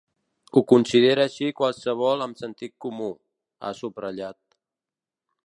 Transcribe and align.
“Ho 0.55 0.61
considera 0.71 1.25
així 1.29 1.49
qualsevol 1.61 2.25
amb 2.27 2.41
sentit 2.41 2.75
comú”, 2.87 3.11
ha 3.69 3.75
subratllat. 3.83 4.41